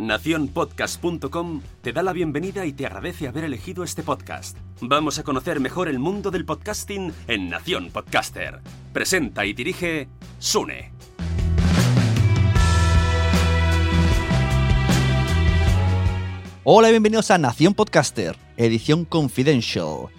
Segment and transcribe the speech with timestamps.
[0.00, 4.56] Naciónpodcast.com te da la bienvenida y te agradece haber elegido este podcast.
[4.80, 8.60] Vamos a conocer mejor el mundo del podcasting en Nación Podcaster.
[8.92, 10.92] Presenta y dirige Sune.
[16.62, 20.10] Hola y bienvenidos a Nación Podcaster, edición confidential.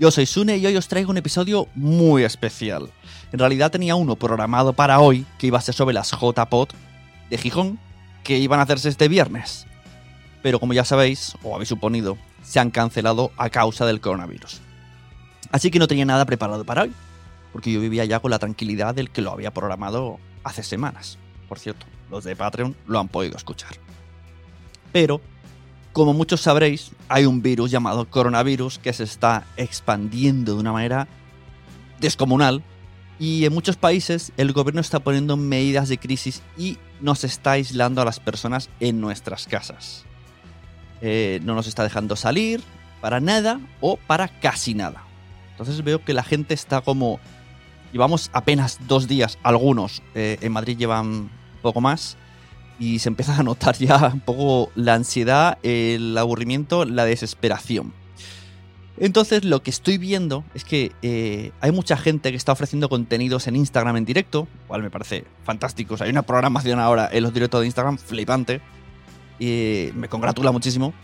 [0.00, 2.88] Yo soy Sune y hoy os traigo un episodio muy especial.
[3.32, 6.70] En realidad tenía uno programado para hoy que iba a ser sobre las JPod
[7.28, 7.78] de Gijón
[8.26, 9.66] que iban a hacerse este viernes.
[10.42, 14.60] Pero como ya sabéis, o habéis suponido, se han cancelado a causa del coronavirus.
[15.52, 16.92] Así que no tenía nada preparado para hoy,
[17.52, 21.18] porque yo vivía ya con la tranquilidad del que lo había programado hace semanas.
[21.48, 23.76] Por cierto, los de Patreon lo han podido escuchar.
[24.92, 25.20] Pero
[25.92, 31.06] como muchos sabréis, hay un virus llamado coronavirus que se está expandiendo de una manera
[32.00, 32.64] descomunal
[33.20, 38.02] y en muchos países el gobierno está poniendo medidas de crisis y nos está aislando
[38.02, 40.04] a las personas en nuestras casas.
[41.00, 42.62] Eh, no nos está dejando salir
[43.00, 45.04] para nada o para casi nada.
[45.52, 47.20] Entonces veo que la gente está como...
[47.92, 51.30] Llevamos apenas dos días, algunos, eh, en Madrid llevan
[51.62, 52.16] poco más,
[52.78, 57.92] y se empieza a notar ya un poco la ansiedad, el aburrimiento, la desesperación.
[58.98, 63.46] Entonces lo que estoy viendo es que eh, hay mucha gente que está ofreciendo contenidos
[63.46, 65.96] en Instagram en directo, cual me parece fantástico.
[66.00, 68.60] hay una programación ahora en los directos de Instagram flipante.
[69.38, 70.94] Y me congratula muchísimo.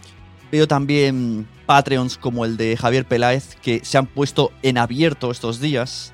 [0.51, 5.61] Veo también Patreons como el de Javier Peláez que se han puesto en abierto estos
[5.61, 6.13] días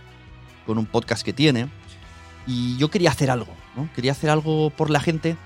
[0.67, 1.69] con un podcast que tiene.
[2.47, 3.89] Y yo quería hacer algo, ¿no?
[3.95, 5.37] Quería hacer algo por la gente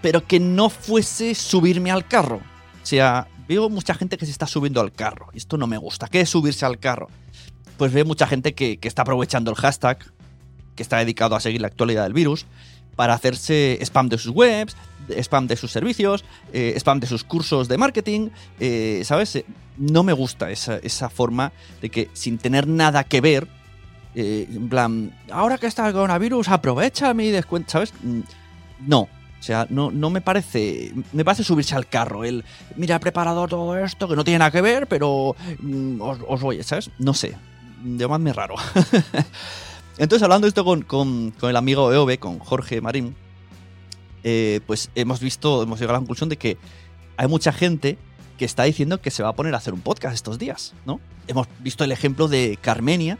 [0.00, 2.36] pero que no fuese subirme al carro.
[2.36, 5.30] O sea, veo mucha gente que se está subiendo al carro.
[5.32, 6.06] Esto no me gusta.
[6.06, 7.08] ¿Qué es subirse al carro?
[7.78, 9.98] Pues veo mucha gente que, está aprovechando el hashtag,
[10.76, 12.46] que está dedicado a seguir la actualidad del virus,
[12.94, 14.76] para hacerse spam de sus webs,
[15.08, 18.28] spam de sus servicios, eh, spam de sus cursos de marketing.
[18.60, 19.36] Eh, ¿Sabes?
[19.36, 19.44] Eh,
[19.78, 23.48] no me gusta esa, forma de que sin tener nada que ver,
[24.14, 27.92] en plan, ahora que está el coronavirus, aprovecha mi descuento, ¿sabes?
[28.02, 28.20] Mm,
[28.88, 30.92] no, o sea, no, no me parece.
[31.12, 32.24] Me parece subirse al carro.
[32.24, 32.44] El,
[32.76, 36.62] mira, he preparado todo esto que no tiene nada que ver, pero mm, os, voy,
[36.62, 36.90] ¿sabes?
[36.98, 37.36] No sé.
[37.84, 38.56] Llamadme raro.
[39.98, 43.14] Entonces, hablando esto con, el amigo EOB, con Jorge Marín,
[44.24, 46.56] eh, pues hemos visto, hemos llegado a la conclusión de que
[47.16, 47.98] hay mucha gente
[48.36, 51.00] que está diciendo que se va a poner a hacer un podcast estos días, ¿no?
[51.26, 53.18] Hemos visto el ejemplo de Carmenia,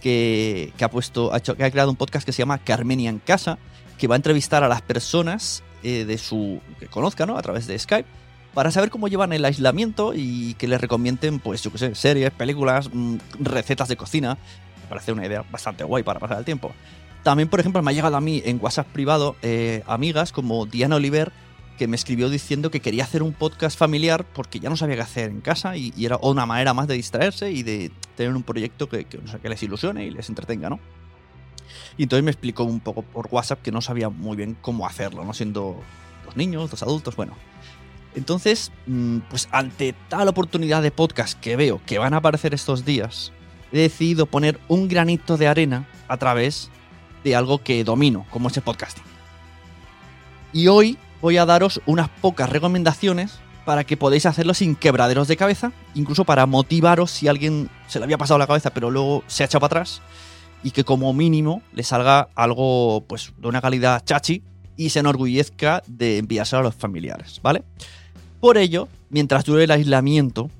[0.00, 3.58] que, ha puesto, ha, que ha creado un podcast que se llama Carmenia en Casa,
[3.98, 7.36] que va a entrevistar a las personas eh, de su que conozca, ¿no?
[7.36, 8.08] A través de Skype
[8.54, 12.90] para saber cómo llevan el aislamiento y que les recomienden, pues, yo sé, series, películas,
[12.92, 14.38] mm, recetas de cocina.
[14.82, 16.72] Me parece una idea bastante guay para pasar el tiempo.
[17.22, 20.96] También, por ejemplo, me ha llegado a mí en WhatsApp privado eh, amigas como Diana
[20.96, 21.32] Oliver,
[21.80, 25.00] que me escribió diciendo que quería hacer un podcast familiar porque ya no sabía qué
[25.00, 28.86] hacer en casa y, era una manera más de distraerse y de tener un proyecto
[28.86, 30.78] que, que, que les ilusione y les entretenga, ¿no?
[31.96, 35.24] Y entonces me explicó un poco por WhatsApp que no sabía muy bien cómo hacerlo,
[35.24, 35.32] ¿no?
[35.32, 35.80] Siendo
[36.26, 37.32] dos niños, dos adultos, bueno.
[38.14, 42.84] Entonces, mm, pues ante tal oportunidad de podcast que veo que van a aparecer estos
[42.84, 43.32] días,
[43.72, 46.68] he decidido poner un granito de arena a través
[47.24, 49.04] de algo que domino, como es el podcasting.
[50.52, 55.36] Y hoy voy a daros unas pocas recomendaciones para que podáis hacerlo sin quebraderos de
[55.36, 59.42] cabeza, incluso para motivaros si alguien se le había pasado la cabeza pero luego se
[59.42, 60.02] ha echado para atrás
[60.62, 64.42] y que como mínimo le salga algo pues de una calidad chachi
[64.76, 67.62] y se enorgullezca de enviárselo a los familiares, ¿vale?
[68.40, 70.50] Por ello, mientras dure el aislamiento,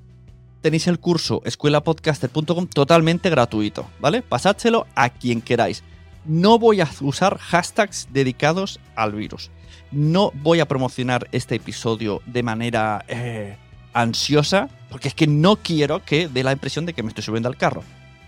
[0.60, 4.20] tenéis el curso escuelapodcaster.com totalmente gratuito, ¿vale?
[4.20, 5.82] Pasádselo a quien queráis.
[6.26, 9.50] No voy a usar hashtags dedicados al virus.
[9.92, 13.56] No voy a promocionar este episodio de manera eh,
[13.92, 17.48] ansiosa, porque es que no quiero que dé la impresión de que me estoy subiendo
[17.48, 17.82] al carro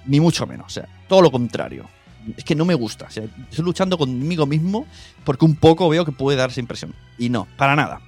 [0.06, 0.66] ni mucho menos.
[0.66, 1.88] O sea, todo lo contrario.
[2.36, 3.06] Es que no me gusta.
[3.06, 4.86] O sea, estoy luchando conmigo mismo
[5.24, 6.94] porque un poco veo que puede dar esa impresión.
[7.18, 8.00] Y no, para nada.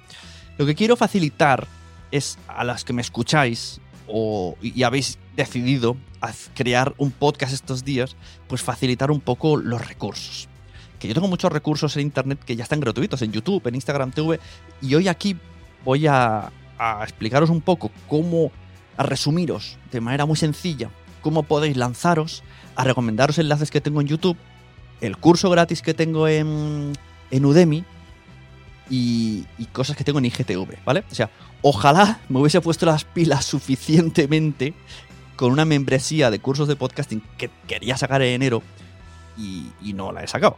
[0.57, 1.67] Lo que quiero facilitar
[2.11, 5.97] es a las que me escucháis o, y habéis decidido
[6.53, 8.15] crear un podcast estos días,
[8.47, 10.47] pues facilitar un poco los recursos.
[11.07, 14.39] Yo tengo muchos recursos en Internet que ya están gratuitos, en YouTube, en Instagram TV,
[14.81, 15.37] y hoy aquí
[15.83, 16.51] voy a,
[17.01, 18.51] explicaros un poco cómo,
[18.97, 20.89] a resumiros de manera muy sencilla,
[21.21, 22.43] cómo podéis lanzaros,
[22.75, 24.37] a recomendaros enlaces que tengo en YouTube,
[25.01, 26.93] el curso gratis que tengo en,
[27.31, 27.85] en Udemy
[28.89, 31.03] y, cosas que tengo en IGTV, ¿vale?
[31.11, 31.29] O sea,
[31.61, 34.73] ojalá me hubiese puesto las pilas suficientemente
[35.35, 38.63] con una membresía de cursos de podcasting que quería sacar en enero
[39.37, 40.57] y no la he sacado.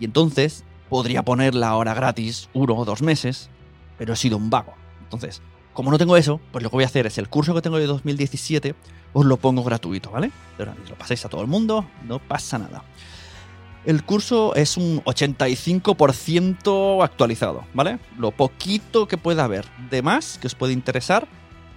[0.00, 3.48] Y entonces podría ponerla ahora gratis uno o dos meses,
[3.96, 4.74] pero he sido un vago.
[5.02, 5.40] Entonces,
[5.72, 7.78] como no tengo eso, pues lo que voy a hacer es el curso que tengo
[7.78, 8.74] de 2017,
[9.12, 10.32] os lo pongo gratuito, ¿vale?
[10.58, 12.82] Lo pasáis a todo el mundo, no pasa nada.
[13.84, 17.98] El curso es un 85% actualizado, ¿vale?
[18.18, 21.26] Lo poquito que pueda haber de más que os puede interesar,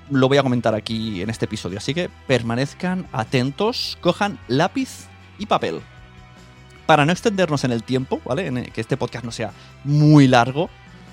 [0.10, 1.78] lo voy a comentar aquí en este episodio.
[1.78, 5.08] Así que permanezcan atentos, cojan lápiz
[5.40, 5.82] y papel.
[6.86, 8.48] Para no extendernos en el tiempo, ¿vale?
[8.48, 9.52] En que este podcast no sea
[9.84, 10.70] muy largo,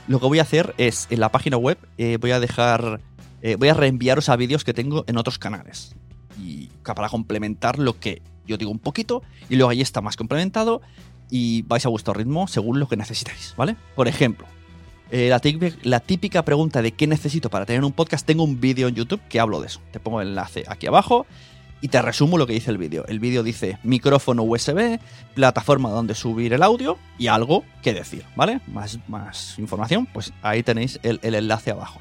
[0.08, 3.00] lo que voy a hacer es en la página web eh, voy a dejar.
[3.43, 5.94] eh, voy a reenviaros a vídeos que tengo en otros canales.
[6.38, 10.82] Y para complementar lo que yo digo un poquito, y luego ahí está más complementado,
[11.31, 13.76] y vais a vuestro ritmo según lo que necesitéis, ¿vale?
[13.94, 14.46] Por ejemplo,
[15.12, 18.61] eh, la, típica, la típica pregunta de qué necesito para tener un podcast, tengo un
[18.61, 19.81] vídeo en YouTube que hablo de eso.
[19.93, 21.26] Te pongo el enlace aquí abajo
[21.80, 23.04] y te resumo lo que dice el vídeo.
[23.08, 24.98] El vídeo dice micrófono USB,
[25.34, 28.60] plataforma donde subir el audio y algo que decir, ¿vale?
[28.66, 32.00] Más, más información, pues ahí tenéis el, el enlace abajo.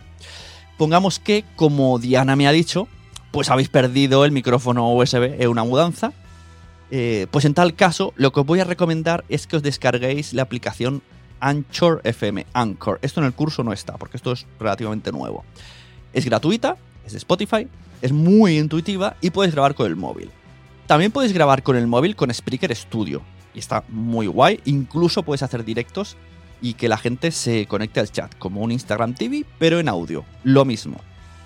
[0.77, 2.87] Pongamos que, como Diana me ha dicho,
[3.31, 6.13] pues habéis perdido el micrófono USB en una mudanza.
[6.91, 10.33] Eh, pues en tal caso, lo que os voy a recomendar es que os descarguéis
[10.33, 11.01] la aplicación
[11.39, 12.45] Anchor FM.
[12.53, 12.99] Anchor.
[13.01, 15.43] Esto en el curso no está, porque esto es relativamente nuevo.
[16.13, 16.77] Es gratuita,
[17.09, 17.67] es de Spotify,
[18.01, 20.31] es muy intuitiva y puedes grabar con el móvil.
[20.87, 23.21] También puedes grabar con el móvil con Spreaker Studio.
[23.53, 24.59] Y está muy guay.
[24.65, 26.17] Incluso puedes hacer directos
[26.61, 30.25] y que la gente se conecte al chat, como un Instagram TV, pero en audio.
[30.43, 30.99] Lo mismo.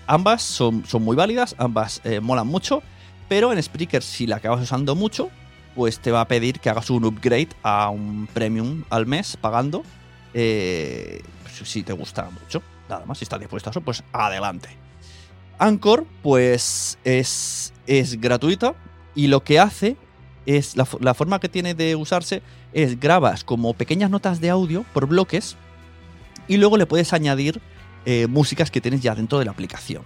[0.06, 2.83] Ambas son, muy válidas, ambas eh, molan mucho,
[3.30, 5.30] pero en Spreaker, si la acabas usando mucho,
[5.75, 9.83] pues te va a pedir que hagas un upgrade a un premium al mes pagando.
[10.33, 14.82] Eh, pues, si te gusta mucho, nada más, si estás dispuesto a eso, pues adelante.
[15.60, 18.76] Anchor, pues es, es gratuita
[19.16, 19.98] y lo que hace
[20.46, 22.42] es, la, forma que tiene de usarse
[22.74, 25.56] es grabas como pequeñas notas de audio por bloques
[26.48, 27.62] y luego le puedes añadir
[28.06, 30.04] eh, músicas que tienes ya dentro de la aplicación.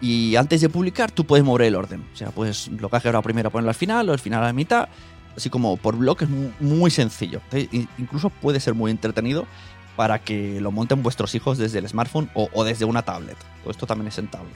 [0.00, 2.04] Y antes de publicar, tú puedes mover el orden.
[2.12, 4.46] O sea, pues lo que has grabado primero ponerlo al final, o al final a
[4.46, 4.88] la mitad,
[5.36, 7.40] así como por bloques, muy, muy sencillo.
[7.50, 9.46] Entonces, incluso puede ser muy entretenido
[9.96, 13.36] para que lo monten vuestros hijos desde el smartphone o, desde una tablet.
[13.62, 14.54] Todo esto también es en tablet.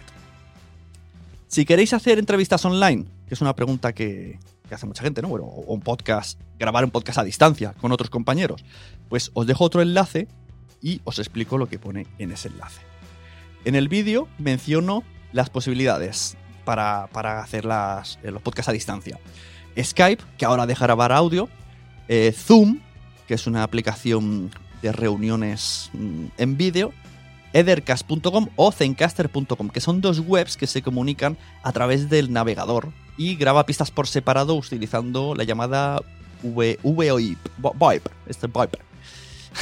[1.48, 4.38] Si queréis hacer entrevistas online, que es una pregunta que,
[4.68, 5.28] que hace mucha gente, ¿no?
[5.28, 8.64] Bueno, o un podcast, grabar un podcast a distancia con otros compañeros,
[9.08, 10.28] pues os dejo otro enlace
[10.80, 12.82] y os explico lo que pone en ese enlace.
[13.64, 15.02] En el vídeo menciono
[15.32, 19.18] las posibilidades para, para hacer las, eh, los podcasts a distancia.
[19.78, 21.48] Skype, que ahora deja grabar audio.
[22.08, 22.80] eh, Zoom,
[23.28, 24.50] que es una aplicación
[24.82, 26.92] de reuniones mm, en vídeo.
[27.52, 33.34] Ethercast.com o Zencaster.com, que son dos webs que se comunican a través del navegador y
[33.34, 36.00] graba pistas por separado utilizando la llamada
[36.42, 37.38] VoIP.
[37.58, 38.74] VoIP, este VoIP.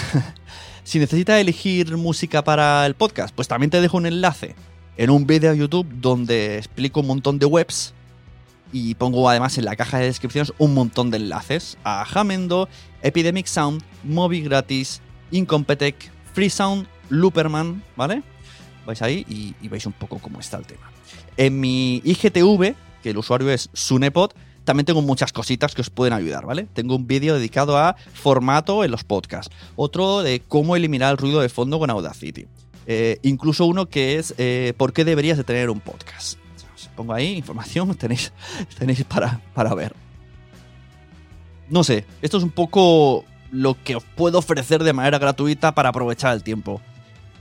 [0.85, 4.55] si necesitas elegir música para el podcast, pues también te dejo un enlace
[4.97, 7.95] en un vídeo YouTube donde explico un montón de webs
[8.73, 12.69] y pongo además en la caja de descripciones un montón de enlaces a Jamendo,
[13.03, 18.23] Epidemic Sound, Mobi Gratis, Incompetech, Freesound, Looperman, ¿vale?
[18.87, 20.91] Vais ahí y, veis un poco cómo está el tema.
[21.37, 24.33] En mi IGTV, que el usuario es Sunepod,
[24.65, 26.67] también tengo muchas cositas que os pueden ayudar, ¿vale?
[26.75, 31.41] Tengo un vídeo dedicado a formato en los podcasts, otro de cómo eliminar el ruido
[31.41, 32.47] de fondo con Audacity,
[32.87, 36.39] eh, incluso uno que es eh, por qué deberías de tener un podcast.
[36.75, 38.33] Os pongo ahí información, tenéis,
[38.79, 39.95] tenéis para, para ver.
[41.71, 45.91] No sé, esto es un poco lo que os puedo ofrecer de manera gratuita para
[45.91, 46.81] aprovechar el tiempo.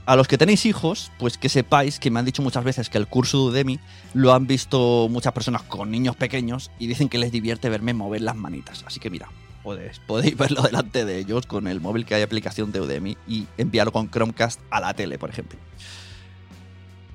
[0.06, 2.96] A los que tenéis hijos, pues que sepáis que me han dicho muchas veces que
[2.96, 3.78] el curso de Udemy
[4.14, 8.22] lo han visto muchas personas con niños pequeños y dicen que les divierte verme mover
[8.22, 8.84] las manitas.
[8.86, 9.28] Así que mira,
[9.62, 13.46] podéis, podéis verlo delante de ellos con el móvil que hay aplicación de Udemy y
[13.58, 15.58] enviarlo con Chromecast a la tele, por ejemplo.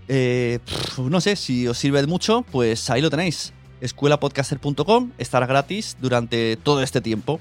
[0.07, 0.59] Eh,
[0.97, 3.53] no sé, si os sirve de mucho, pues ahí lo tenéis.
[3.81, 7.39] Escuelapodcaster.com estará gratis durante todo este tiempo.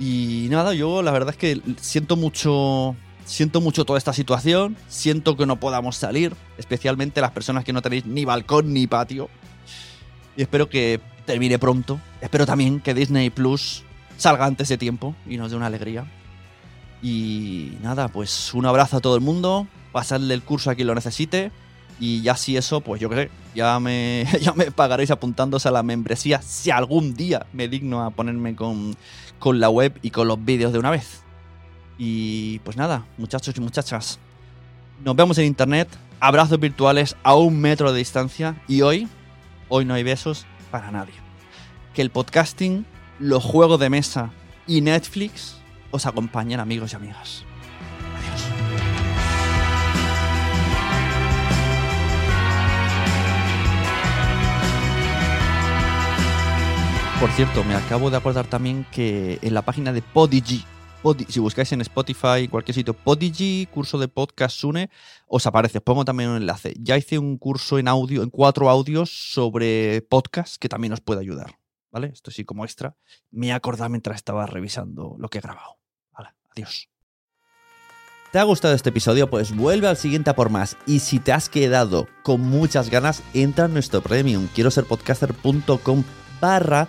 [0.00, 2.96] Y nada, yo la verdad es que siento mucho.
[3.26, 4.76] Siento mucho toda esta situación.
[4.88, 6.34] Siento que no podamos salir.
[6.56, 9.28] Especialmente las personas que no tenéis ni balcón ni patio.
[10.36, 12.00] Y espero que termine pronto.
[12.22, 13.84] Espero también que Disney Plus
[14.16, 16.10] salga antes de tiempo y nos dé una alegría.
[17.02, 20.94] Y nada, pues un abrazo a todo el mundo, pasadle el curso a quien lo
[20.94, 21.52] necesite.
[22.00, 25.82] Y ya si eso, pues yo sé, ya me, ya me pagaréis apuntándose a la
[25.82, 28.96] membresía si algún día me digno a ponerme con,
[29.38, 31.22] con la web y con los vídeos de una vez.
[31.98, 34.18] Y pues nada, muchachos y muchachas,
[35.04, 35.88] nos vemos en internet,
[36.18, 39.06] abrazos virtuales a un metro de distancia y hoy,
[39.68, 41.14] hoy no hay besos para nadie.
[41.92, 42.86] Que el podcasting,
[43.18, 44.30] los juegos de mesa
[44.66, 45.56] y Netflix
[45.90, 47.44] os acompañen amigos y amigas.
[57.20, 60.64] Por cierto, me acabo de acordar también que en la página de Podigy,
[61.02, 64.88] Podi- si buscáis en Spotify, cualquier sitio, Podigy, curso de podcast Sune,
[65.26, 65.82] os aparece.
[65.82, 66.74] Pongo también un enlace.
[66.78, 71.20] Ya hice un curso en audio, en cuatro audios sobre podcast que también os puede
[71.20, 71.58] ayudar.
[71.92, 72.06] ¿Vale?
[72.06, 72.96] Esto sí como extra.
[73.30, 73.60] Me he
[73.90, 75.76] mientras estaba revisando lo que he grabado.
[76.52, 76.88] Adiós.
[78.32, 79.28] ¿Te ha gustado este episodio?
[79.28, 80.76] Pues vuelve al siguiente a por más.
[80.86, 84.48] Y si te has quedado con muchas ganas, entra en nuestro premium.
[84.54, 86.04] Quiero ser podcaster.com
[86.40, 86.88] barra